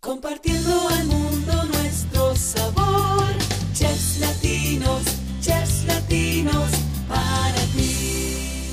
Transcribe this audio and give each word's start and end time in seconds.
Compartiendo 0.00 0.88
al 0.90 1.06
mundo 1.06 1.64
nuestro 1.64 2.36
sabor. 2.36 3.26
Chefs 3.72 4.20
latinos, 4.20 5.02
chefs 5.40 5.84
latinos, 5.86 6.70
para 7.08 7.60
ti. 7.74 8.70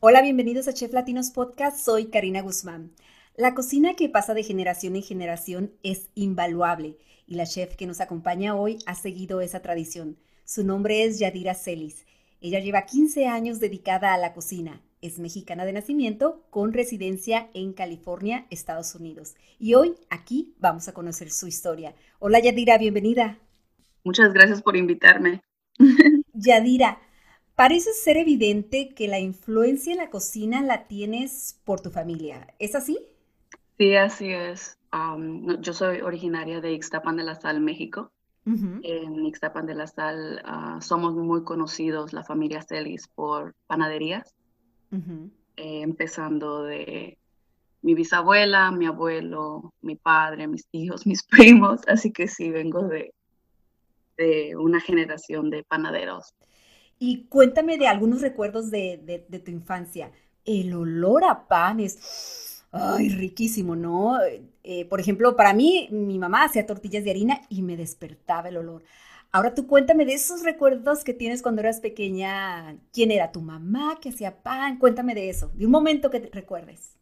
Hola, 0.00 0.22
bienvenidos 0.22 0.66
a 0.66 0.74
Chef 0.74 0.92
Latinos 0.92 1.30
Podcast. 1.30 1.78
Soy 1.78 2.06
Karina 2.06 2.42
Guzmán. 2.42 2.90
La 3.36 3.54
cocina 3.54 3.94
que 3.94 4.08
pasa 4.08 4.34
de 4.34 4.42
generación 4.42 4.96
en 4.96 5.04
generación 5.04 5.72
es 5.84 6.08
invaluable 6.16 6.98
y 7.28 7.36
la 7.36 7.46
chef 7.46 7.76
que 7.76 7.86
nos 7.86 8.00
acompaña 8.00 8.56
hoy 8.56 8.78
ha 8.86 8.96
seguido 8.96 9.40
esa 9.40 9.62
tradición. 9.62 10.18
Su 10.44 10.64
nombre 10.64 11.04
es 11.04 11.20
Yadira 11.20 11.54
Celis. 11.54 12.06
Ella 12.40 12.60
lleva 12.60 12.84
15 12.84 13.26
años 13.26 13.60
dedicada 13.60 14.12
a 14.12 14.18
la 14.18 14.34
cocina. 14.34 14.82
Es 15.00 15.18
mexicana 15.18 15.64
de 15.64 15.72
nacimiento 15.72 16.44
con 16.50 16.72
residencia 16.72 17.48
en 17.54 17.72
California, 17.72 18.46
Estados 18.50 18.94
Unidos. 18.94 19.36
Y 19.58 19.74
hoy 19.74 19.94
aquí 20.10 20.54
vamos 20.58 20.86
a 20.88 20.92
conocer 20.92 21.30
su 21.30 21.46
historia. 21.46 21.94
Hola 22.18 22.38
Yadira, 22.38 22.76
bienvenida. 22.76 23.38
Muchas 24.04 24.32
gracias 24.32 24.62
por 24.62 24.76
invitarme. 24.76 25.40
Yadira, 26.34 26.98
parece 27.54 27.92
ser 27.94 28.18
evidente 28.18 28.90
que 28.94 29.08
la 29.08 29.18
influencia 29.18 29.92
en 29.92 29.98
la 29.98 30.10
cocina 30.10 30.60
la 30.60 30.86
tienes 30.86 31.58
por 31.64 31.80
tu 31.80 31.90
familia. 31.90 32.54
¿Es 32.58 32.74
así? 32.74 32.98
Sí, 33.78 33.94
así 33.96 34.30
es. 34.30 34.78
yo 35.60 35.72
soy 35.72 36.00
originaria 36.02 36.60
de 36.60 36.72
Ixtapan 36.72 37.16
de 37.16 37.24
la 37.24 37.34
Sal, 37.34 37.60
México. 37.60 38.12
En 38.46 39.26
Ixtapan 39.26 39.66
de 39.66 39.74
la 39.74 39.88
Sal 39.88 40.40
ah, 40.44 40.78
somos 40.80 41.14
muy 41.14 41.42
conocidos, 41.42 42.12
la 42.12 42.22
familia 42.22 42.62
Celis, 42.62 43.08
por 43.08 43.56
panaderías, 43.66 44.34
eh, 44.92 45.82
empezando 45.82 46.62
de 46.62 47.18
mi 47.82 47.94
bisabuela, 47.94 48.70
mi 48.70 48.86
abuelo, 48.86 49.74
mi 49.82 49.96
padre, 49.96 50.46
mis 50.46 50.68
hijos, 50.70 51.06
mis 51.06 51.24
primos, 51.26 51.80
así 51.88 52.12
que 52.12 52.28
sí, 52.28 52.50
vengo 52.50 52.82
de, 52.82 53.12
de 54.16 54.54
una 54.56 54.80
generación 54.80 55.50
de 55.50 55.64
panaderos. 55.64 56.32
Y 57.00 57.24
cuéntame 57.24 57.78
de 57.78 57.88
algunos 57.88 58.20
recuerdos 58.20 58.70
de, 58.70 59.24
de 59.28 59.38
tu 59.40 59.50
infancia. 59.50 60.12
El 60.44 60.72
olor 60.72 61.24
a 61.24 61.48
pan 61.48 61.80
es 61.80 62.55
ay, 62.76 63.08
riquísimo, 63.08 63.76
¿no? 63.76 64.18
Eh, 64.62 64.84
por 64.86 65.00
ejemplo, 65.00 65.36
para 65.36 65.52
mí, 65.52 65.88
mi 65.90 66.18
mamá 66.18 66.44
hacía 66.44 66.66
tortillas 66.66 67.04
de 67.04 67.10
harina 67.10 67.40
y 67.48 67.62
me 67.62 67.76
despertaba 67.76 68.48
el 68.48 68.56
olor. 68.58 68.82
Ahora 69.32 69.54
tú 69.54 69.66
cuéntame 69.66 70.06
de 70.06 70.14
esos 70.14 70.42
recuerdos 70.42 71.04
que 71.04 71.12
tienes 71.12 71.42
cuando 71.42 71.60
eras 71.60 71.80
pequeña. 71.80 72.78
¿Quién 72.92 73.10
era 73.10 73.32
tu 73.32 73.42
mamá 73.42 73.98
que 74.00 74.10
hacía 74.10 74.42
pan? 74.42 74.78
Cuéntame 74.78 75.14
de 75.14 75.28
eso, 75.28 75.50
de 75.54 75.66
un 75.66 75.72
momento 75.72 76.10
que 76.10 76.20
te 76.20 76.30
recuerdes. 76.30 76.96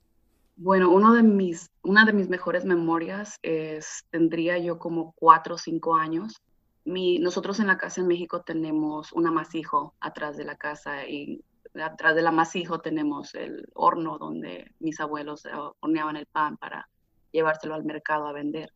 Bueno, 0.57 0.91
uno 0.91 1.15
de 1.15 1.23
mis, 1.23 1.71
una 1.83 2.05
de 2.05 2.13
mis 2.13 2.29
mejores 2.29 2.65
memorias 2.65 3.39
es, 3.43 4.05
tendría 4.11 4.59
yo 4.59 4.79
como 4.79 5.13
cuatro 5.17 5.57
o 5.57 5.59
cinco 5.59 5.97
años. 5.97 6.43
Mi, 6.85 7.19
nosotros 7.19 7.61
en 7.61 7.67
la 7.67 7.79
casa 7.79 8.01
en 8.01 8.09
México 8.09 8.43
tenemos 8.43 9.13
un 9.13 9.27
amasijo 9.27 9.95
atrás 10.01 10.37
de 10.37 10.45
la 10.45 10.57
casa 10.57 11.07
y 11.09 11.43
atrás 11.83 12.15
del 12.15 12.27
amasijo 12.27 12.81
tenemos 12.81 13.35
el 13.35 13.69
horno 13.75 14.19
donde 14.19 14.73
mis 14.79 15.01
abuelos 15.01 15.43
horneaban 15.81 16.17
el 16.17 16.27
pan 16.27 16.57
para 16.57 16.89
llevárselo 17.33 17.75
al 17.75 17.85
mercado 17.85 18.27
a 18.27 18.33
vender. 18.33 18.73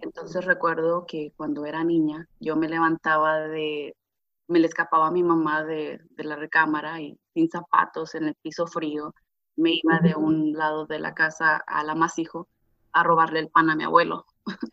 Entonces 0.00 0.44
recuerdo 0.44 1.06
que 1.06 1.32
cuando 1.36 1.66
era 1.66 1.84
niña 1.84 2.26
yo 2.40 2.56
me 2.56 2.68
levantaba 2.68 3.38
de, 3.38 3.94
me 4.48 4.58
le 4.58 4.66
escapaba 4.66 5.06
a 5.06 5.12
mi 5.12 5.22
mamá 5.22 5.62
de, 5.62 6.00
la 6.16 6.34
recámara 6.34 7.00
y 7.00 7.16
sin 7.32 7.48
zapatos 7.48 8.16
en 8.16 8.24
el 8.24 8.34
piso 8.34 8.66
frío, 8.66 9.14
me 9.54 9.74
iba 9.74 10.00
de 10.00 10.16
un 10.16 10.52
lado 10.52 10.86
de 10.86 10.98
la 10.98 11.14
casa 11.14 11.62
al 11.66 11.90
amasijo 11.90 12.48
a 12.92 13.04
robarle 13.04 13.38
el 13.38 13.50
pan 13.50 13.70
a 13.70 13.76
mi 13.76 13.84
abuelo. 13.84 14.26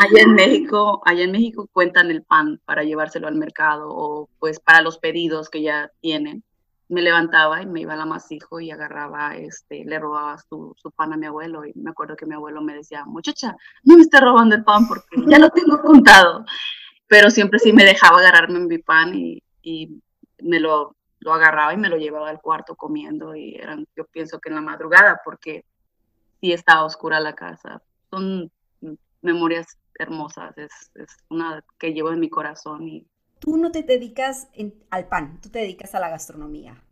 allá 0.00 0.22
en 0.22 0.34
México, 0.34 1.00
allá 1.04 1.22
en 1.22 1.32
México 1.32 1.68
cuentan 1.72 2.10
el 2.10 2.24
pan 2.24 2.60
para 2.64 2.82
llevárselo 2.82 3.28
al 3.28 3.36
mercado 3.36 3.88
o 3.90 4.28
pues 4.40 4.58
para 4.58 4.82
los 4.82 4.98
pedidos 4.98 5.48
que 5.48 5.62
ya 5.62 5.92
tienen 6.00 6.42
me 6.88 7.02
levantaba 7.02 7.62
y 7.62 7.66
me 7.66 7.80
iba 7.80 7.94
al 7.94 8.00
amasijo 8.00 8.60
y 8.60 8.70
agarraba, 8.70 9.36
este, 9.36 9.84
le 9.84 9.98
robaba 9.98 10.38
su, 10.38 10.74
pan 10.94 11.12
a 11.12 11.16
mi 11.16 11.26
abuelo. 11.26 11.64
Y 11.64 11.72
me 11.74 11.90
acuerdo 11.90 12.16
que 12.16 12.26
mi 12.26 12.34
abuelo 12.34 12.60
me 12.60 12.74
decía, 12.74 13.04
muchacha, 13.04 13.56
no 13.84 13.96
me 13.96 14.02
estés 14.02 14.20
robando 14.20 14.54
el 14.54 14.64
pan 14.64 14.86
porque 14.86 15.16
ya 15.26 15.38
lo 15.38 15.50
tengo 15.50 15.80
contado, 15.80 16.44
pero 17.06 17.30
siempre 17.30 17.58
sí 17.58 17.72
me 17.72 17.84
dejaba 17.84 18.18
agarrarme 18.18 18.60
mi 18.60 18.78
pan 18.78 19.14
y, 19.14 19.42
me 20.40 20.60
lo, 20.60 20.94
lo, 21.20 21.32
agarraba 21.32 21.72
y 21.72 21.78
me 21.78 21.88
lo 21.88 21.96
llevaba 21.96 22.28
al 22.28 22.40
cuarto 22.40 22.76
comiendo. 22.76 23.34
Y 23.34 23.54
eran, 23.54 23.86
yo 23.96 24.04
pienso 24.06 24.38
que 24.40 24.50
en 24.50 24.56
la 24.56 24.60
madrugada 24.60 25.20
porque 25.24 25.64
sí 26.40 26.52
estaba 26.52 26.84
oscura 26.84 27.20
la 27.20 27.34
casa. 27.34 27.82
Son 28.10 28.50
memorias 29.22 29.78
hermosas, 29.98 30.56
es, 30.58 30.90
es 30.96 31.16
una 31.30 31.64
que 31.78 31.94
llevo 31.94 32.10
en 32.10 32.20
mi 32.20 32.28
corazón 32.28 32.86
y 32.88 33.06
tú 33.44 33.58
no 33.58 33.70
te 33.70 33.82
dedicas 33.82 34.48
al 34.88 35.06
pan, 35.06 35.38
tú 35.42 35.50
te 35.50 35.58
dedicas 35.58 35.94
a 35.94 36.00
la 36.00 36.08
gastronomía. 36.08 36.82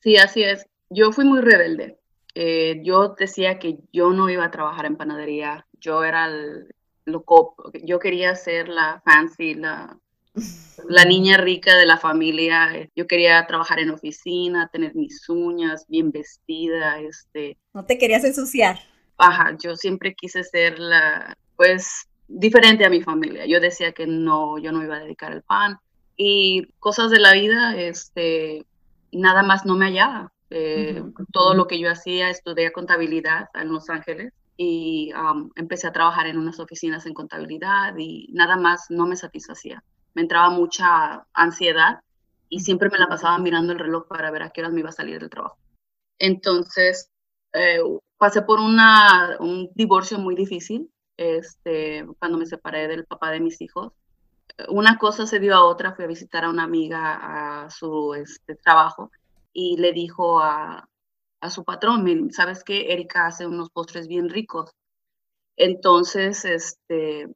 Sí, 0.00 0.16
así 0.16 0.44
es. 0.44 0.64
Yo 0.90 1.12
fui 1.12 1.24
muy 1.24 1.40
rebelde. 1.40 1.98
Eh, 2.34 2.80
yo 2.84 3.16
decía 3.18 3.58
que 3.58 3.78
yo 3.92 4.12
no 4.12 4.30
iba 4.30 4.44
a 4.44 4.50
trabajar 4.50 4.86
en 4.86 4.96
panadería. 4.96 5.66
Yo 5.80 6.04
era 6.04 6.26
el, 6.26 6.72
lo 7.04 7.24
yo 7.82 7.98
quería 7.98 8.34
ser 8.36 8.68
la 8.68 9.02
fancy, 9.04 9.54
la, 9.54 9.98
la 10.88 11.04
niña 11.04 11.36
rica 11.36 11.76
de 11.76 11.86
la 11.86 11.98
familia. 11.98 12.88
Yo 12.94 13.08
quería 13.08 13.44
trabajar 13.48 13.80
en 13.80 13.90
oficina, 13.90 14.70
tener 14.72 14.94
mis 14.94 15.28
uñas 15.28 15.84
bien 15.88 16.12
vestida. 16.12 17.00
Este. 17.00 17.58
No 17.74 17.84
te 17.84 17.98
querías 17.98 18.22
ensuciar. 18.22 18.78
Ajá, 19.16 19.56
yo 19.60 19.74
siempre 19.74 20.14
quise 20.14 20.44
ser 20.44 20.78
la, 20.78 21.36
pues, 21.56 22.08
diferente 22.28 22.84
a 22.84 22.90
mi 22.90 23.02
familia. 23.02 23.46
Yo 23.46 23.58
decía 23.58 23.90
que 23.90 24.06
no, 24.06 24.58
yo 24.58 24.70
no 24.70 24.84
iba 24.84 24.94
a 24.94 25.00
dedicar 25.00 25.32
al 25.32 25.42
pan 25.42 25.80
y 26.18 26.66
cosas 26.80 27.10
de 27.10 27.20
la 27.20 27.32
vida, 27.32 27.76
este, 27.76 28.66
nada 29.12 29.42
más 29.42 29.64
no 29.64 29.76
me 29.76 29.86
hallaba. 29.86 30.32
Eh, 30.50 31.02
todo 31.32 31.54
lo 31.54 31.66
que 31.66 31.78
yo 31.78 31.90
hacía, 31.90 32.28
estudié 32.28 32.72
contabilidad 32.72 33.48
en 33.54 33.72
Los 33.72 33.88
Ángeles 33.88 34.32
y 34.56 35.12
um, 35.14 35.50
empecé 35.54 35.86
a 35.86 35.92
trabajar 35.92 36.26
en 36.26 36.36
unas 36.36 36.58
oficinas 36.58 37.06
en 37.06 37.14
contabilidad 37.14 37.94
y 37.96 38.28
nada 38.32 38.56
más 38.56 38.86
no 38.90 39.06
me 39.06 39.16
satisfacía. 39.16 39.84
Me 40.14 40.22
entraba 40.22 40.50
mucha 40.50 41.24
ansiedad 41.32 42.00
y 42.48 42.60
siempre 42.60 42.90
me 42.90 42.98
la 42.98 43.08
pasaba 43.08 43.38
mirando 43.38 43.72
el 43.72 43.78
reloj 43.78 44.08
para 44.08 44.32
ver 44.32 44.42
a 44.42 44.50
qué 44.50 44.62
horas 44.62 44.72
me 44.72 44.80
iba 44.80 44.88
a 44.88 44.92
salir 44.92 45.20
del 45.20 45.30
trabajo. 45.30 45.58
Entonces, 46.18 47.10
eh, 47.52 47.80
pasé 48.16 48.42
por 48.42 48.58
una, 48.58 49.36
un 49.38 49.70
divorcio 49.74 50.18
muy 50.18 50.34
difícil 50.34 50.90
este, 51.16 52.04
cuando 52.18 52.38
me 52.38 52.46
separé 52.46 52.88
del 52.88 53.04
papá 53.04 53.30
de 53.30 53.40
mis 53.40 53.60
hijos 53.60 53.92
una 54.68 54.98
cosa 54.98 55.26
se 55.26 55.38
dio 55.38 55.54
a 55.54 55.64
otra, 55.64 55.94
fui 55.94 56.04
a 56.04 56.08
visitar 56.08 56.44
a 56.44 56.50
una 56.50 56.64
amiga 56.64 57.64
a 57.64 57.70
su 57.70 58.14
este, 58.14 58.56
trabajo 58.56 59.10
y 59.52 59.76
le 59.76 59.92
dijo 59.92 60.40
a, 60.40 60.88
su 61.50 61.64
patrón, 61.64 62.32
¿sabes 62.32 62.64
qué? 62.64 62.92
Erika 62.92 63.26
hace 63.26 63.46
unos 63.46 63.70
postres 63.70 64.08
bien 64.08 64.28
ricos. 64.28 64.72
Entonces, 65.56 66.44
este, 66.44 67.28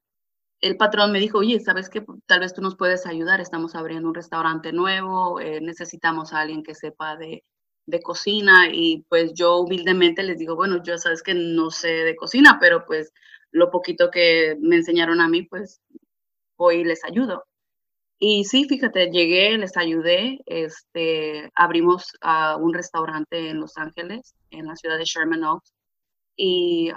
el 0.61 0.77
patrón 0.77 1.13
me 1.13 1.21
dijo, 1.21 1.39
oye, 1.39 1.61
¿sabes 1.61 1.89
qué? 1.89 2.05
Tal 2.27 2.41
vez 2.41 2.55
tú 2.55 2.63
nos 2.63 2.77
puedes 2.77 3.07
ayudar, 3.07 3.41
estamos 3.41 3.75
abriendo 3.77 4.09
un 4.09 4.15
restaurante 4.15 4.73
nuevo, 4.73 5.41
eh, 5.41 5.61
necesitamos 5.61 6.33
a 6.33 6.41
alguien 6.41 6.65
que 6.65 6.75
sepa 6.75 7.17
de, 7.17 7.45
de, 7.87 8.03
cocina 8.03 8.69
y 8.73 9.05
pues 9.09 9.35
yo 9.35 9.59
humildemente 9.59 10.25
les 10.25 10.39
digo, 10.39 10.57
bueno, 10.57 10.83
yo 10.83 10.99
sabes 10.99 11.23
que 11.23 11.35
no 11.35 11.71
sé 11.71 11.89
de 11.89 12.17
cocina, 12.17 12.59
pero 12.61 12.85
pues 12.87 13.13
lo 13.53 13.71
poquito 13.71 14.11
que 14.11 14.57
me 14.61 14.77
enseñaron 14.77 15.21
a 15.21 15.29
mí, 15.29 15.43
pues 15.43 15.81
y 16.71 16.85
les 16.85 17.05
ayudo. 17.05 17.45
Y 18.19 18.45
sí, 18.45 18.67
fíjate, 18.69 19.11
llegué, 19.11 19.59
les 19.59 19.77
ayudé, 19.77 20.39
este, 20.47 21.51
abrimos 21.57 22.13
un 22.61 22.73
restaurante 22.73 23.51
en 23.51 23.59
Los 23.61 23.77
Ángeles, 23.77 24.35
en 24.51 24.67
la 24.67 24.77
ciudad 24.77 24.99
de 24.99 25.05
Sherman 25.05 25.43
Oaks, 25.43 25.73
y 26.37 26.93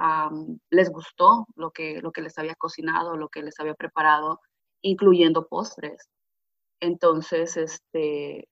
les 0.69 0.91
gustó 0.91 1.47
lo 1.55 1.71
que, 1.71 1.99
lo 2.01 2.11
que 2.11 2.21
les 2.21 2.37
había 2.37 2.55
cocinado, 2.55 3.17
lo 3.17 3.29
que 3.29 3.41
les 3.41 3.59
había 3.59 3.73
preparado, 3.73 4.39
incluyendo 4.81 5.47
postres. 5.47 6.09
Entonces, 6.79 7.57
este, 7.57 8.47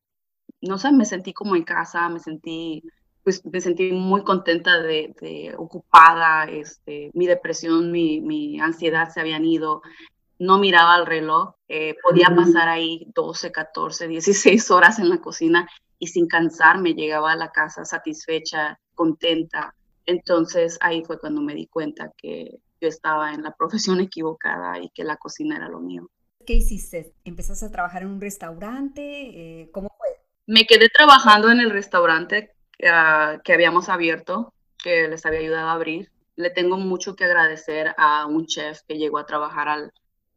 no 0.62 0.77
sé, 0.77 0.92
me 0.92 1.06
sentí 1.06 1.33
como 1.33 1.56
en 1.56 1.63
casa, 1.63 2.09
me 2.09 2.19
sentí, 2.19 2.83
pues 3.24 3.45
me 3.45 3.62
sentí 3.62 3.92
muy 3.92 4.24
contenta 4.24 4.81
de, 4.81 5.54
ocupada, 5.57 6.45
este, 6.45 7.12
mi 7.13 7.27
depresión, 7.27 7.92
mi, 7.92 8.21
mi, 8.21 8.59
ansiedad 8.59 9.09
se 9.09 9.21
habían 9.21 9.45
ido, 9.45 9.81
no 10.39 10.57
miraba 10.57 10.97
el 10.97 11.06
reloj, 11.06 11.56
eh, 11.68 11.95
podía 12.01 12.33
pasar 12.35 12.68
ahí 12.68 13.07
12, 13.13 13.51
14, 13.51 14.07
16 14.07 14.71
horas 14.71 15.00
en 15.00 15.09
la 15.09 15.19
cocina 15.19 15.68
y 16.00 16.07
sin 16.07 16.27
cansarme 16.27 16.94
llegaba 16.94 17.31
a 17.31 17.35
la 17.35 17.51
casa 17.51 17.85
satisfecha, 17.85 18.80
contenta. 18.94 19.75
Entonces 20.06 20.77
ahí 20.81 21.03
fue 21.03 21.19
cuando 21.19 21.41
me 21.41 21.56
di 21.56 21.68
cuenta 21.68 22.12
que 22.18 22.59
yo 22.81 22.89
estaba 22.89 23.33
en 23.33 23.44
la 23.44 23.56
profesión 23.56 24.00
equivocada 24.01 24.80
y 24.80 24.89
que 24.89 25.03
la 25.03 25.18
cocina 25.18 25.56
era 25.56 25.69
lo 25.69 25.80
mío. 25.80 26.09
¿Qué 26.45 26.56
hiciste? 26.56 27.13
¿Empezaste 27.24 27.68
a 27.68 27.71
trabajar 27.71 28.01
en 28.01 28.09
un 28.09 28.21
restaurante? 28.21 29.01
Eh, 29.62 29.71
¿Cómo 29.71 29.95
fue? 29.97 30.09
Me 30.45 30.65
quedé 30.65 30.89
trabajando 30.89 31.50
en 31.50 31.62
el 31.62 31.71
restaurante 31.71 32.53
uh, 32.80 33.39
que 33.44 33.53
habíamos 33.53 33.88
abierto, 33.88 34.53
que 34.77 35.07
les 35.07 35.25
había 35.25 35.39
ayudado 35.39 35.69
a 35.69 35.74
abrir. 35.74 36.12
Le 36.35 36.50
tengo 36.50 36.75
mucho 36.75 37.15
que 37.15 37.24
agradecer 37.24 37.95
a 37.97 38.25
un 38.25 38.45
chef 38.45 38.81
que 38.85 38.97
llegó 38.97 39.19
a 39.19 39.25
trabajar 39.25 39.69
al, 39.69 39.94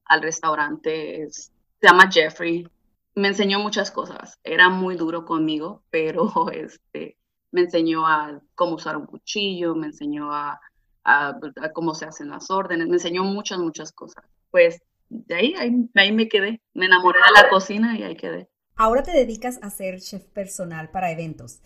al 0.06 0.22
restaurante. 0.22 1.22
Es, 1.22 1.52
se 1.80 1.86
llama 1.86 2.10
Jeffrey. 2.10 2.66
Me 3.14 3.28
enseñó 3.28 3.58
muchas 3.58 3.90
cosas. 3.90 4.38
Era 4.44 4.68
muy 4.68 4.96
duro 4.96 5.24
conmigo, 5.24 5.82
pero 5.90 6.50
este, 6.52 7.16
me 7.50 7.62
enseñó 7.62 8.06
a 8.06 8.40
cómo 8.54 8.74
usar 8.76 8.96
un 8.96 9.06
cuchillo, 9.06 9.74
me 9.74 9.86
enseñó 9.86 10.32
a, 10.32 10.60
a, 11.04 11.38
a 11.62 11.72
cómo 11.72 11.94
se 11.94 12.04
hacen 12.04 12.28
las 12.28 12.50
órdenes, 12.50 12.88
me 12.88 12.94
enseñó 12.94 13.24
muchas, 13.24 13.58
muchas 13.58 13.92
cosas. 13.92 14.24
Pues 14.50 14.80
de 15.08 15.34
ahí, 15.34 15.54
ahí, 15.58 15.88
ahí 15.94 16.12
me 16.12 16.28
quedé. 16.28 16.60
Me 16.74 16.86
enamoré 16.86 17.18
de 17.18 17.42
la 17.42 17.48
cocina 17.48 17.98
y 17.98 18.02
ahí 18.02 18.16
quedé. 18.16 18.48
Ahora 18.74 19.02
te 19.02 19.12
dedicas 19.12 19.58
a 19.62 19.70
ser 19.70 20.00
chef 20.00 20.24
personal 20.26 20.90
para 20.90 21.10
eventos. 21.10 21.60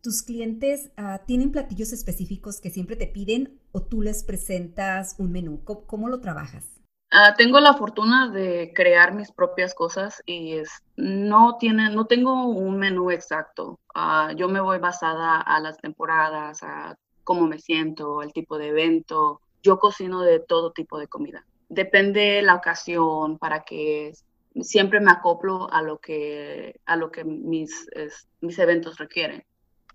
¿Tus 0.00 0.22
clientes 0.22 0.90
uh, 0.96 1.24
tienen 1.26 1.50
platillos 1.50 1.92
específicos 1.92 2.60
que 2.60 2.70
siempre 2.70 2.94
te 2.94 3.08
piden 3.08 3.58
o 3.72 3.82
tú 3.82 4.02
les 4.02 4.22
presentas 4.22 5.16
un 5.18 5.32
menú? 5.32 5.64
¿Cómo, 5.64 5.86
cómo 5.86 6.08
lo 6.08 6.20
trabajas? 6.20 6.75
Uh, 7.16 7.34
tengo 7.34 7.60
la 7.60 7.72
fortuna 7.72 8.28
de 8.28 8.72
crear 8.74 9.14
mis 9.14 9.32
propias 9.32 9.74
cosas 9.74 10.22
y 10.26 10.52
es, 10.52 10.68
no, 10.96 11.56
tiene, 11.56 11.88
no 11.88 12.04
tengo 12.04 12.44
un 12.44 12.76
menú 12.76 13.10
exacto. 13.10 13.80
Uh, 13.94 14.36
yo 14.36 14.50
me 14.50 14.60
voy 14.60 14.78
basada 14.80 15.40
a 15.40 15.58
las 15.60 15.78
temporadas, 15.78 16.62
a 16.62 16.94
cómo 17.24 17.46
me 17.46 17.58
siento, 17.58 18.20
el 18.20 18.34
tipo 18.34 18.58
de 18.58 18.68
evento. 18.68 19.40
Yo 19.62 19.78
cocino 19.78 20.20
de 20.20 20.40
todo 20.40 20.72
tipo 20.72 20.98
de 20.98 21.08
comida. 21.08 21.46
Depende 21.70 22.42
la 22.42 22.54
ocasión 22.54 23.38
para 23.38 23.64
que 23.64 24.12
siempre 24.60 25.00
me 25.00 25.10
acoplo 25.10 25.72
a 25.72 25.80
lo 25.80 25.98
que, 25.98 26.78
a 26.84 26.96
lo 26.96 27.10
que 27.10 27.24
mis, 27.24 27.88
mis 28.42 28.58
eventos 28.58 28.98
requieren. 28.98 29.42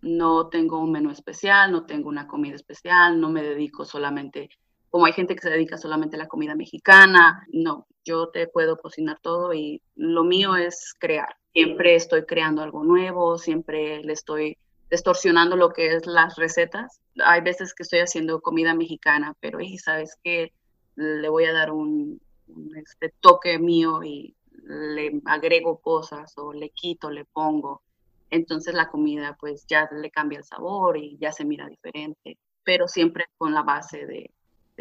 No 0.02 0.48
tengo 0.48 0.80
un 0.80 0.92
menú 0.92 1.12
especial, 1.12 1.72
no 1.72 1.86
tengo 1.86 2.10
una 2.10 2.26
comida 2.26 2.56
especial, 2.56 3.22
no 3.22 3.30
me 3.30 3.44
dedico 3.44 3.86
solamente, 3.86 4.50
como 4.92 5.06
hay 5.06 5.14
gente 5.14 5.36
que 5.36 5.42
se 5.42 5.50
dedica 5.50 5.78
solamente 5.78 6.18
a 6.18 6.20
la 6.20 6.28
comida 6.28 6.54
mexicana, 6.54 7.48
no, 7.54 7.88
yo 8.04 8.28
te 8.28 8.48
puedo 8.48 8.78
cocinar 8.78 9.20
todo 9.22 9.54
y 9.54 9.82
lo 9.96 10.26
mío 10.26 10.58
es 10.58 10.94
crear. 11.00 11.38
Siempre 11.54 11.96
estoy 11.96 12.26
creando 12.26 12.62
algo 12.62 12.84
nuevo, 12.84 13.38
siempre 13.38 14.04
le 14.04 14.12
estoy 14.12 14.58
distorsionando 14.90 15.56
lo 15.56 15.70
que 15.72 15.96
es 15.96 16.06
las 16.06 16.36
recetas. 16.36 17.00
Hay 17.24 17.40
veces 17.40 17.74
que 17.74 17.84
estoy 17.84 18.00
haciendo 18.00 18.42
comida 18.42 18.76
mexicana, 18.76 19.34
pero 19.40 19.60
sabes 19.82 20.18
que 20.22 20.52
le 20.96 21.30
voy 21.30 21.46
a 21.46 21.54
dar 21.54 21.72
un, 21.72 22.22
un 22.48 22.78
este, 22.78 23.14
toque 23.22 23.60
mío 23.60 24.04
y 24.04 24.36
le 24.64 25.22
agrego 25.24 25.80
cosas 25.80 26.38
o 26.38 26.52
le 26.52 26.70
quito, 26.70 27.10
le 27.10 27.24
pongo. 27.24 27.82
Entonces 28.30 28.74
la 28.74 28.90
comida 28.90 29.38
pues 29.40 29.66
ya 29.68 29.90
le 29.90 30.12
cambia 30.12 30.40
el 30.40 30.44
sabor 30.44 30.98
y 30.98 31.18
ya 31.18 31.32
se 31.32 31.46
mira 31.46 31.68
diferente, 31.68 32.38
pero 32.64 32.90
siempre 32.90 33.26
con 33.38 33.54
la 33.54 33.64
base 33.64 34.06
de, 34.06 34.32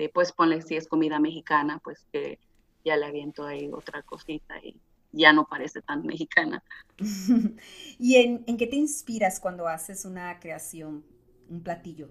de 0.01 0.09
pues 0.09 0.33
ponle 0.33 0.63
si 0.63 0.77
es 0.77 0.89
comida 0.89 1.19
mexicana, 1.19 1.79
pues 1.85 2.07
que 2.11 2.39
ya 2.87 2.97
le 2.97 3.05
aviento 3.05 3.45
ahí 3.45 3.69
otra 3.71 4.03
cosita 4.03 4.59
y 4.65 4.81
ya 5.13 5.35
no 5.35 5.47
parece 5.47 5.83
tan 5.83 6.07
mexicana. 6.07 6.65
¿Y 7.99 8.17
en, 8.17 8.43
en, 8.47 8.57
qué 8.57 8.67
te 8.67 8.77
inspiras 8.77 9.39
cuando 9.41 9.69
haces 9.69 10.07
una 10.07 10.41
creación, 10.41 11.05
un 11.51 11.63
platillo? 11.63 12.09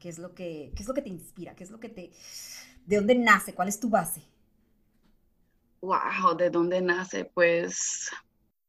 ¿Qué 0.00 0.08
es 0.08 0.18
lo 0.18 0.34
que, 0.34 0.72
qué 0.74 0.82
es 0.82 0.88
lo 0.88 0.94
que 0.94 1.02
te 1.02 1.08
inspira? 1.08 1.54
¿Qué 1.54 1.62
es 1.62 1.70
lo 1.70 1.78
que 1.78 1.88
te... 1.88 2.10
¿De 2.84 2.96
dónde 2.96 3.14
nace? 3.14 3.54
¿Cuál 3.54 3.68
es 3.68 3.78
tu 3.78 3.88
base? 3.88 4.22
Wow, 5.82 6.36
¿de 6.36 6.50
dónde 6.50 6.80
nace? 6.80 7.26
Pues 7.26 8.10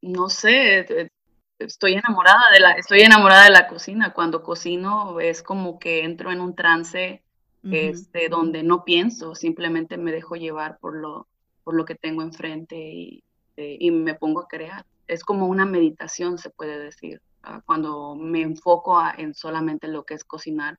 no 0.02 0.28
sé, 0.28 1.10
estoy 1.58 1.94
enamorada 1.94 2.52
de 2.52 2.60
la, 2.60 2.72
estoy 2.72 3.00
enamorada 3.00 3.44
de 3.44 3.50
la 3.50 3.66
cocina. 3.66 4.12
Cuando 4.12 4.44
cocino 4.44 5.18
es 5.18 5.42
como 5.42 5.80
que 5.80 6.04
entro 6.04 6.30
en 6.30 6.40
un 6.40 6.54
trance 6.54 7.25
uh 7.62 7.68
-huh. 7.68 7.90
este, 7.90 8.28
donde 8.28 8.62
no 8.62 8.84
pienso, 8.84 9.34
simplemente 9.34 9.96
me 9.96 10.12
dejo 10.12 10.36
llevar 10.36 10.78
por 10.78 10.96
lo, 10.96 11.26
por 11.64 11.74
lo 11.74 11.84
que 11.84 11.94
tengo 11.94 12.22
enfrente 12.22 12.76
y, 12.76 13.24
eh, 13.56 13.76
y 13.80 13.90
me 13.90 14.14
pongo 14.14 14.40
a 14.40 14.48
crear. 14.48 14.84
Es 15.06 15.24
como 15.24 15.46
una 15.46 15.64
meditación, 15.64 16.38
se 16.38 16.50
puede 16.50 16.78
decir. 16.78 17.20
Uh, 17.44 17.60
cuando 17.64 18.16
me 18.16 18.42
enfoco 18.42 18.98
a, 18.98 19.14
en 19.16 19.34
solamente 19.34 19.86
lo 19.86 20.04
que 20.04 20.14
es 20.14 20.24
cocinar, 20.24 20.78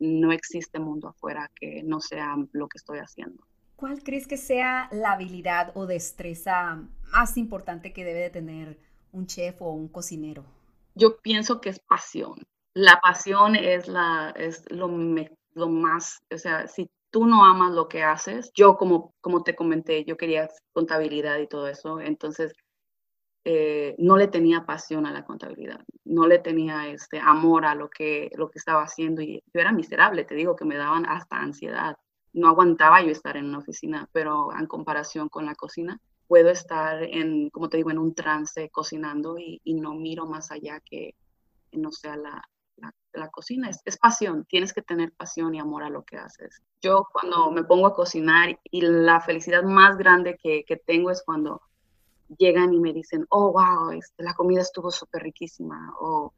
no 0.00 0.32
existe 0.32 0.78
mundo 0.78 1.08
afuera 1.08 1.50
que 1.54 1.82
no 1.82 2.00
sea 2.00 2.36
lo 2.52 2.68
que 2.68 2.78
estoy 2.78 2.98
haciendo. 2.98 3.44
¿Cuál 3.76 4.02
crees 4.02 4.26
que 4.26 4.36
sea 4.36 4.88
la 4.90 5.12
habilidad 5.12 5.70
o 5.76 5.86
destreza 5.86 6.82
más 7.12 7.36
importante 7.36 7.92
que 7.92 8.04
debe 8.04 8.20
de 8.20 8.30
tener 8.30 8.78
un 9.12 9.26
chef 9.26 9.62
o 9.62 9.70
un 9.70 9.88
cocinero? 9.88 10.44
Yo 10.94 11.18
pienso 11.20 11.60
que 11.60 11.68
es 11.68 11.78
pasión. 11.78 12.44
La 12.74 13.00
pasión 13.00 13.54
es, 13.54 13.86
la, 13.86 14.34
es 14.36 14.64
lo, 14.70 14.88
me, 14.88 15.30
lo 15.58 15.68
más, 15.68 16.20
o 16.32 16.38
sea, 16.38 16.68
si 16.68 16.90
tú 17.10 17.26
no 17.26 17.44
amas 17.44 17.72
lo 17.72 17.88
que 17.88 18.02
haces, 18.02 18.52
yo 18.54 18.76
como, 18.76 19.14
como 19.20 19.42
te 19.42 19.54
comenté, 19.56 20.04
yo 20.04 20.16
quería 20.16 20.48
contabilidad 20.72 21.38
y 21.38 21.48
todo 21.48 21.68
eso, 21.68 22.00
entonces 22.00 22.52
eh, 23.44 23.94
no 23.98 24.16
le 24.16 24.28
tenía 24.28 24.66
pasión 24.66 25.06
a 25.06 25.12
la 25.12 25.24
contabilidad, 25.24 25.84
no 26.04 26.26
le 26.26 26.38
tenía 26.38 26.88
este 26.88 27.20
amor 27.20 27.64
a 27.64 27.74
lo 27.74 27.88
que, 27.90 28.30
lo 28.36 28.50
que 28.50 28.58
estaba 28.58 28.82
haciendo 28.82 29.22
y 29.22 29.42
yo 29.52 29.60
era 29.60 29.72
miserable, 29.72 30.24
te 30.24 30.34
digo 30.34 30.56
que 30.56 30.64
me 30.64 30.76
daban 30.76 31.06
hasta 31.06 31.36
ansiedad 31.36 31.96
no 32.32 32.48
aguantaba 32.48 33.02
yo 33.02 33.10
estar 33.10 33.36
en 33.36 33.46
una 33.46 33.58
oficina, 33.58 34.08
pero 34.12 34.50
en 34.56 34.66
comparación 34.66 35.28
con 35.28 35.46
la 35.46 35.54
cocina, 35.54 36.00
puedo 36.26 36.50
estar 36.50 37.02
en, 37.02 37.50
como 37.50 37.68
te 37.68 37.78
digo, 37.78 37.90
en 37.90 37.98
un 37.98 38.14
trance 38.14 38.68
cocinando 38.70 39.38
y, 39.38 39.60
y 39.64 39.74
no 39.74 39.94
miro 39.94 40.26
más 40.26 40.50
allá 40.50 40.80
que, 40.80 41.14
no 41.72 41.92
sea 41.92 42.16
la, 42.16 42.48
la, 43.18 43.28
cocina. 43.28 43.68
Es, 43.68 43.80
es, 43.84 43.96
pasión, 43.96 44.44
tienes 44.46 44.72
que 44.72 44.82
tener 44.82 45.12
pasión 45.12 45.54
y 45.54 45.60
amor 45.60 45.82
a 45.82 45.90
lo 45.90 46.04
que 46.04 46.16
haces. 46.16 46.62
Yo 46.80 47.06
cuando 47.12 47.50
me 47.50 47.64
pongo 47.64 47.86
a 47.86 47.94
cocinar 47.94 48.58
y 48.64 48.80
la 48.80 49.20
felicidad 49.20 49.62
más 49.62 49.96
grande 49.96 50.38
que, 50.42 50.64
que 50.64 50.76
tengo 50.76 51.10
es 51.10 51.22
cuando 51.22 51.60
llegan 52.38 52.72
y 52.72 52.80
me 52.80 52.92
dicen, 52.92 53.26
oh, 53.30 53.52
wow, 53.52 53.90
este, 53.90 54.22
la 54.22 54.34
comida 54.34 54.60
estuvo 54.60 54.90
súper 54.90 55.22
riquísima, 55.22 55.94
o 56.00 56.32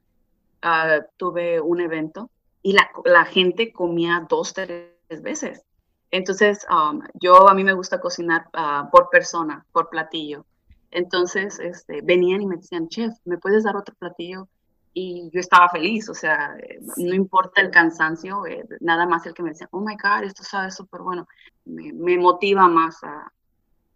uh, 0.65 1.03
tuve 1.17 1.61
un 1.61 1.81
evento 1.81 2.31
y 2.63 2.73
la, 2.73 2.91
la 3.05 3.25
gente 3.25 3.73
comía 3.73 4.27
dos, 4.29 4.53
tres 4.53 4.93
veces 5.23 5.65
entonces, 6.11 6.67
um, 6.71 7.03
yo 7.15 7.49
a 7.49 7.55
mí 7.55 7.63
me 7.63 7.73
gusta 7.73 8.01
cocinar 8.01 8.49
uh, 8.55 8.91
por 8.91 9.11
persona, 9.11 9.65
por 9.73 9.89
platillo. 9.91 10.45
Entonces, 10.91 11.61
este, 11.61 12.01
venían 12.03 12.43
y 12.43 12.47
me 12.47 12.57
decían, 12.57 12.89
chef, 12.89 13.15
¿me 13.25 13.39
puedes 13.39 13.63
dar 13.65 13.77
otro 13.77 13.95
platillo? 13.97 14.49
Y 14.93 15.31
yo 15.33 15.41
estaba 15.41 15.69
feliz, 15.69 16.09
o 16.09 16.15
sea, 16.15 16.57
sí. 16.97 17.05
no 17.05 17.15
importa 17.15 17.61
el 17.61 17.71
cansancio, 17.71 18.45
eh, 18.47 18.67
nada 18.81 19.07
más 19.07 19.25
el 19.27 19.35
que 19.35 19.43
me 19.43 19.51
decía, 19.51 19.69
oh 19.71 19.81
my 19.81 19.97
God, 19.97 20.25
esto 20.25 20.43
sabe 20.43 20.71
súper 20.71 21.03
bueno, 21.03 21.29
me, 21.65 21.93
me, 21.93 22.19
motiva 22.19 22.67
más 22.69 23.03
a, 23.05 23.33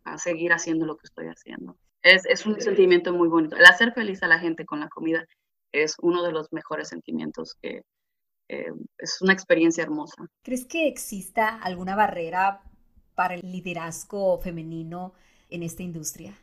a, 0.05 0.19
seguir 0.19 0.53
haciendo 0.53 0.87
lo 0.87 0.97
que 0.97 1.07
estoy 1.07 1.27
haciendo. 1.27 1.77
Es, 2.03 2.25
es 2.27 2.47
un 2.47 2.61
sentimiento 2.61 3.13
muy 3.13 3.29
bonito. 3.29 3.57
El 3.57 3.65
hacer 3.65 3.93
feliz 3.93 4.23
a 4.23 4.29
la 4.29 4.39
gente 4.39 4.65
con 4.65 4.79
la 4.79 4.89
comida 4.89 5.27
es 5.73 5.97
uno 6.01 6.23
de 6.23 6.31
los 6.31 6.53
mejores 6.53 6.89
sentimientos 6.89 7.57
que, 7.61 7.83
eh, 8.49 8.73
es 8.99 9.23
una 9.23 9.33
experiencia 9.33 9.83
hermosa. 9.83 10.27
¿Crees 10.43 10.67
que 10.67 10.87
exista 10.87 11.57
alguna 11.63 11.97
barrera 11.97 12.63
para 13.15 13.35
el 13.35 13.41
liderazgo 13.41 14.39
femenino 14.39 15.15
en 15.49 15.63
esta 15.63 15.83
industria? 15.83 16.37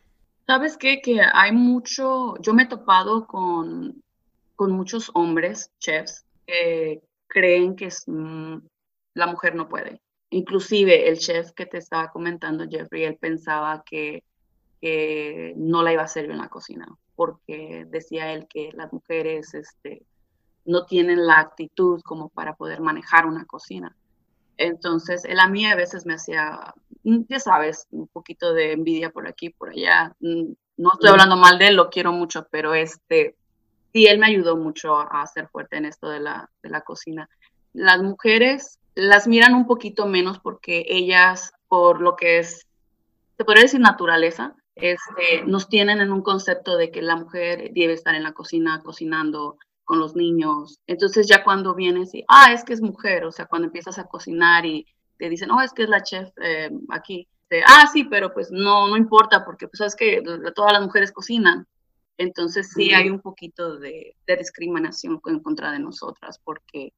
Sabes 0.47 0.77
qué? 0.77 1.01
que 1.01 1.21
hay 1.21 1.51
mucho, 1.51 2.35
yo 2.41 2.53
me 2.53 2.63
he 2.63 2.67
topado 2.67 3.27
con, 3.27 4.03
con 4.61 4.73
muchos 4.73 5.09
hombres, 5.15 5.71
chefs, 5.79 6.23
que 6.45 7.01
creen 7.25 7.75
que 7.75 7.85
es, 7.85 8.03
mm, 8.05 8.57
la 9.15 9.25
mujer 9.25 9.55
no 9.55 9.67
puede. 9.67 10.03
Inclusive 10.29 11.09
el 11.09 11.17
chef 11.17 11.51
que 11.53 11.65
te 11.65 11.79
estaba 11.79 12.11
comentando, 12.11 12.67
Jeffrey, 12.69 13.05
él 13.05 13.17
pensaba 13.19 13.81
que, 13.83 14.23
que 14.79 15.55
no 15.57 15.81
la 15.81 15.93
iba 15.93 16.03
a 16.03 16.05
hacer 16.05 16.27
yo 16.27 16.33
en 16.33 16.37
la 16.37 16.49
cocina, 16.49 16.87
porque 17.15 17.87
decía 17.89 18.33
él 18.33 18.45
que 18.47 18.69
las 18.73 18.93
mujeres 18.93 19.51
este, 19.55 20.05
no 20.63 20.85
tienen 20.85 21.25
la 21.25 21.39
actitud 21.39 21.99
como 22.03 22.29
para 22.29 22.53
poder 22.53 22.81
manejar 22.81 23.25
una 23.25 23.45
cocina. 23.45 23.97
Entonces, 24.57 25.25
él 25.25 25.39
a 25.39 25.47
mí 25.47 25.65
a 25.65 25.75
veces 25.75 26.05
me 26.05 26.13
hacía, 26.13 26.71
mm, 27.01 27.21
ya 27.27 27.39
sabes, 27.39 27.87
un 27.89 28.07
poquito 28.09 28.53
de 28.53 28.73
envidia 28.73 29.09
por 29.09 29.27
aquí, 29.27 29.49
por 29.49 29.71
allá. 29.71 30.15
Mm, 30.19 30.53
no 30.77 30.91
estoy 30.93 31.09
hablando 31.09 31.35
mal 31.35 31.57
de 31.57 31.69
él, 31.69 31.75
lo 31.75 31.89
quiero 31.89 32.11
mucho, 32.11 32.47
pero 32.51 32.75
este, 32.75 33.37
sí, 33.91 34.07
él 34.07 34.19
me 34.19 34.27
ayudó 34.27 34.57
mucho 34.57 34.98
a 35.00 35.25
ser 35.27 35.48
fuerte 35.50 35.77
en 35.77 35.86
esto 35.86 36.10
de 36.10 36.19
la, 36.19 36.50
de 36.63 36.69
la 36.69 36.81
cocina. 36.81 37.29
Las 37.74 38.01
mujeres 38.01 38.79
las 38.95 39.27
miran 39.27 39.53
un 39.53 39.67
poquito 39.67 40.05
menos 40.05 40.39
porque 40.39 40.86
ellas, 40.88 41.53
por 41.67 42.01
lo 42.01 42.15
que 42.15 42.39
es, 42.39 42.67
se 43.38 43.45
podría 43.45 43.63
decir 43.63 43.79
naturaleza, 43.79 44.55
este, 44.75 45.43
nos 45.45 45.69
tienen 45.69 46.01
en 46.01 46.12
un 46.12 46.21
concepto 46.21 46.77
de 46.77 46.91
que 46.91 47.01
la 47.01 47.15
mujer 47.15 47.71
debe 47.74 47.93
estar 47.93 48.15
en 48.15 48.24
la 48.24 48.33
cocina 48.33 48.81
cocinando, 48.83 49.57
con 49.91 50.00
los 50.00 50.15
niños. 50.15 50.79
Entonces 50.88 51.27
ya 51.27 51.43
cuando 51.43 51.75
vienes 51.75 52.15
y, 52.15 52.24
ah, 52.29 52.53
es 52.53 52.63
que 52.63 52.71
es 52.71 52.81
mujer, 52.81 53.25
o 53.25 53.31
sea, 53.33 53.48
cuando 53.48 53.65
empiezas 53.65 54.00
a 54.00 54.05
cocinar 54.05 54.65
y 54.65 54.86
te 55.17 55.27
dicen, 55.27 55.51
oh, 55.51 55.60
es 55.60 55.74
que 55.74 55.83
es 55.83 55.89
la 55.89 56.01
chef 56.01 56.29
eh, 56.41 56.71
aquí. 56.88 57.27
De, 57.50 57.62
ah, 57.67 57.86
sí, 57.91 58.05
pero 58.05 58.33
pues 58.33 58.51
no, 58.51 58.88
no 58.88 58.95
importa 58.95 59.43
porque 59.43 59.67
pues 59.67 59.79
sabes 59.79 59.98
que 59.98 60.24
todas 60.55 60.71
las 60.71 60.81
mujeres 60.81 61.12
cocinan. 61.12 61.67
Entonces 62.21 62.71
sí 62.71 62.93
hay 62.93 63.09
un 63.09 63.19
poquito 63.19 63.79
de, 63.79 64.15
discriminación 64.27 65.19
en 65.25 65.39
contra 65.39 65.71
de 65.71 65.79
nosotras 65.79 66.39
porque 66.43 66.93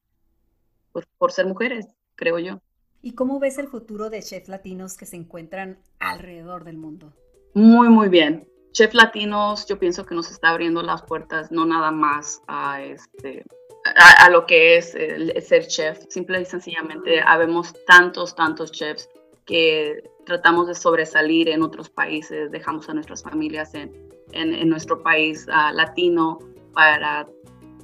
por, 1.17 1.31
ser 1.31 1.45
mujeres, 1.45 1.87
creo 2.15 2.39
yo. 2.39 2.61
¿Y 3.01 3.13
cómo 3.13 3.39
ves 3.39 3.57
el 3.57 3.67
futuro 3.67 4.09
de 4.09 4.21
chefs 4.21 4.49
latinos 4.49 4.97
que 4.97 5.05
se 5.05 5.15
encuentran 5.15 5.79
alrededor 5.99 6.65
del 6.65 6.77
mundo? 6.77 7.13
Muy, 7.53 7.87
muy 7.87 8.09
bien. 8.09 8.47
Chef 8.73 8.93
Latinos, 8.93 9.65
yo 9.67 9.77
pienso 9.77 10.05
que 10.05 10.15
nos 10.15 10.31
está 10.31 10.49
abriendo 10.49 10.81
las 10.81 11.03
puertas 11.03 11.51
no 11.51 11.63
nada 11.65 11.91
más 11.91 12.41
a 12.47 12.81
este 12.81 13.45
a, 13.85 14.29
lo 14.29 14.45
que 14.45 14.77
es 14.77 14.91
ser 15.47 15.67
chef. 15.67 16.05
Simple 16.09 16.41
y 16.41 16.45
sencillamente 16.45 17.21
habemos 17.21 17.73
tantos, 17.85 18.35
tantos 18.35 18.71
chefs 18.71 19.09
que 19.45 20.03
tratamos 20.25 20.67
de 20.67 20.75
sobresalir 20.75 21.49
en 21.49 21.61
otros 21.61 21.89
países, 21.89 22.51
dejamos 22.51 22.89
a 22.89 22.93
nuestras 22.93 23.23
familias 23.23 23.73
en, 23.73 23.91
en, 24.31 24.69
nuestro 24.69 25.01
país 25.01 25.47
latino 25.73 26.39
para 26.73 27.27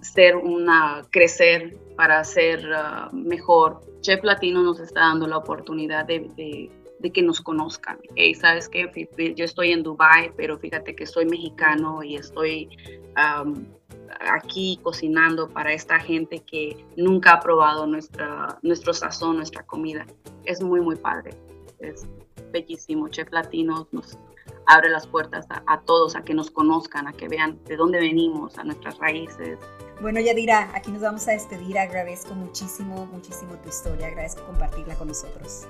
ser 0.02 0.36
una, 0.36 1.02
crecer, 1.12 1.78
para 1.96 2.24
ser 2.24 2.66
uh, 2.70 3.16
mejor. 3.16 3.82
Chef 4.02 4.24
Latino 4.24 4.64
nos 4.64 4.80
está 4.80 5.02
dando 5.02 5.28
la 5.28 5.38
oportunidad 5.38 6.06
de, 6.06 6.30
de, 7.00 7.12
que 7.12 7.22
nos 7.22 7.42
conozcan. 7.42 8.00
Hey, 8.16 8.34
¿Sabes 8.34 8.70
qué? 8.70 8.90
Yo 9.36 9.46
estoy 9.46 9.72
en 9.72 9.84
Dubai, 9.84 10.32
pero 10.36 10.58
fíjate 10.58 10.96
que 10.96 11.06
soy 11.06 11.26
mexicano 11.26 12.04
y 12.04 12.16
estoy 12.16 12.70
aquí 14.20 14.80
cocinando 14.84 15.50
para 15.50 15.74
esta 15.74 16.00
gente 16.00 16.40
que 16.40 16.86
nunca 16.98 17.34
ha 17.34 17.40
probado 17.40 17.88
nuestra, 17.88 18.58
nuestro 18.62 18.94
sazón, 18.94 19.38
nuestra 19.38 19.64
comida. 19.64 20.06
Es 20.46 20.62
muy, 20.62 20.82
muy 20.82 20.96
padre. 20.96 21.32
Bellísimo. 22.52 23.08
Chef 23.10 23.32
Latino 23.32 23.88
nos 23.92 24.18
abre 24.66 24.90
las 24.90 25.08
puertas 25.08 25.46
a, 25.50 25.82
todos, 25.82 26.16
a 26.16 26.24
que 26.24 26.34
nos 26.34 26.52
conozcan, 26.52 27.08
a 27.08 27.14
que 27.14 27.28
vean 27.28 27.60
de 27.66 27.76
dónde 27.76 28.00
venimos, 28.00 28.58
a 28.58 28.64
nuestras 28.64 28.98
raíces. 29.00 29.58
Bueno, 30.02 30.20
Yadira, 30.20 30.72
aquí 30.74 30.92
nos 30.92 31.02
vamos 31.02 31.28
a 31.28 31.32
despedir. 31.32 31.78
Agradezco 31.78 32.34
muchísimo, 32.34 33.06
muchísimo 33.08 33.54
tu 33.56 33.70
historia. 33.70 34.08
Agradezco 34.08 34.46
compartirla 34.46 34.96
con 34.96 35.10
nosotros. 35.10 35.68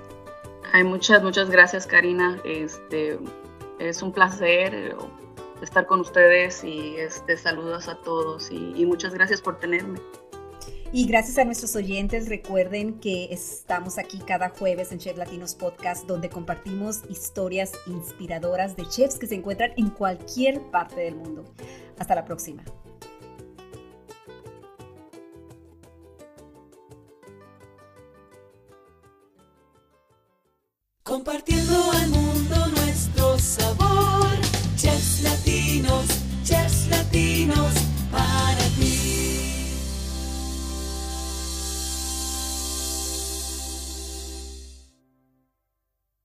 Hay 0.74 0.84
muchas, 0.84 1.24
muchas 1.24 1.50
gracias, 1.50 1.88
Karina. 1.88 2.40
Este, 2.44 3.20
es 3.80 4.02
un 4.02 4.12
placer 4.12 4.96
estar 5.62 5.86
con 5.86 6.00
ustedes 6.00 6.64
y 6.64 6.96
este, 6.98 7.38
saludos 7.38 7.88
a 7.88 7.96
todos 7.96 8.52
y, 8.52 8.86
muchas 8.86 9.14
gracias 9.14 9.42
por 9.42 9.58
tenerme. 9.58 10.00
Y 10.92 11.06
gracias 11.06 11.38
a 11.38 11.46
nuestros 11.46 11.76
oyentes, 11.76 12.30
recuerden 12.30 13.00
que 13.00 13.26
estamos 13.32 14.00
aquí 14.00 14.18
cada 14.26 14.50
jueves 14.50 14.92
en 14.92 14.98
Chef 14.98 15.16
Latinos 15.18 15.54
Podcast, 15.54 16.08
donde 16.08 16.30
compartimos 16.30 17.02
historias 17.10 17.74
inspiradoras 17.86 18.76
de 18.76 18.88
chefs 18.88 19.20
que 19.20 19.28
se 19.28 19.36
encuentran 19.36 19.72
en 19.78 19.92
cualquier 19.92 20.60
parte 20.72 21.02
del 21.02 21.16
mundo. 21.16 21.46
Hasta 22.00 22.16
la 22.16 22.26
próxima. 22.26 22.64
Compartiendo 31.04 31.92
al 31.92 32.10
mundo. 32.10 32.39